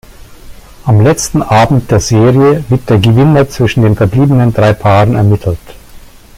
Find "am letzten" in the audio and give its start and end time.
0.83-1.43